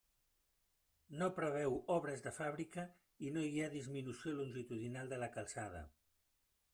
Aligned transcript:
No 1.17 1.27
preveu 1.39 1.75
obres 1.97 2.23
de 2.27 2.33
fàbrica 2.37 2.85
i 3.27 3.31
no 3.35 3.45
hi 3.49 3.61
ha 3.65 3.69
disminució 3.75 4.33
longitudinal 4.39 5.13
de 5.15 5.21
la 5.25 5.29
calçada. 5.37 5.87